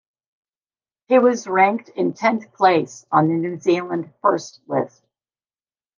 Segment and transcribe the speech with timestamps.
[1.09, 5.03] He was ranked in tenth place on the New Zealand First list.